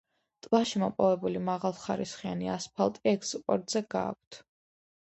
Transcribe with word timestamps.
ტბაში 0.45 0.79
მოპოვებული 0.83 1.43
მაღალხარისხიანი 1.51 2.51
ასფალტი 2.57 3.15
ექსპორტზე 3.15 3.87
გააქვთ. 3.97 4.45